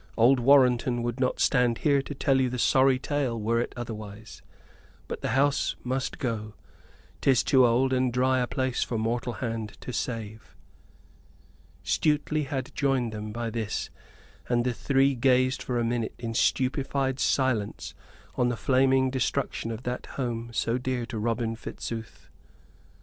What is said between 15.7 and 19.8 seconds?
a minute in stupefied silence on the flaming destruction